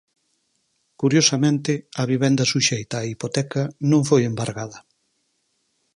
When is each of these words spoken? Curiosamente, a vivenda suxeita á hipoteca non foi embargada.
Curiosamente, 1.01 1.73
a 2.01 2.03
vivenda 2.11 2.49
suxeita 2.51 2.95
á 3.03 3.07
hipoteca 3.11 3.63
non 3.91 4.01
foi 4.09 4.21
embargada. 4.29 4.79